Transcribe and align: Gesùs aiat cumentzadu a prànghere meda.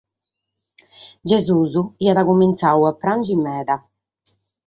Gesùs 1.29 1.73
aiat 1.81 2.17
cumentzadu 2.27 2.81
a 2.89 2.91
prànghere 3.01 3.35
meda. 3.43 3.75